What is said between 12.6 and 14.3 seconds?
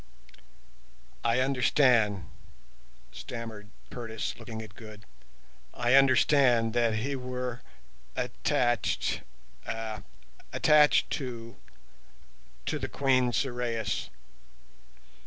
the Queen Sorais.